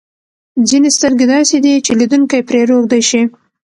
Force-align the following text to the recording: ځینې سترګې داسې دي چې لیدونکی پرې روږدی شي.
ځینې 0.69 0.89
سترګې 0.97 1.25
داسې 1.35 1.57
دي 1.65 1.73
چې 1.85 1.91
لیدونکی 1.99 2.41
پرې 2.47 2.61
روږدی 2.69 3.01
شي. 3.09 3.21